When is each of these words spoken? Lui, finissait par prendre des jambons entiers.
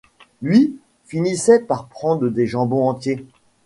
Lui, 0.41 0.79
finissait 1.05 1.59
par 1.59 1.87
prendre 1.87 2.27
des 2.27 2.47
jambons 2.47 2.87
entiers. 2.89 3.27